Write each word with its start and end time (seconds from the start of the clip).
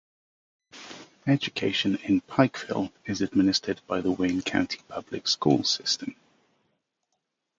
Education 1.27 1.97
in 1.97 2.21
Pikeville 2.21 2.91
is 3.05 3.21
administered 3.21 3.81
by 3.85 4.01
the 4.01 4.09
Wayne 4.11 4.41
County 4.41 4.79
Public 4.87 5.27
School 5.27 5.63
system. 5.63 6.15